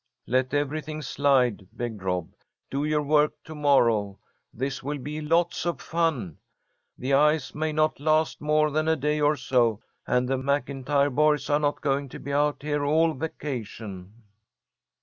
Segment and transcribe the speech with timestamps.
[0.25, 2.29] "Let everything slide!" begged Rob.
[2.71, 4.17] "Do your work to morrow.
[4.51, 6.39] This will be lots of fun.
[6.97, 11.51] The ice may not last more than a day or so, and the MacIntyre boys
[11.51, 14.11] are not going to be out here all vacation."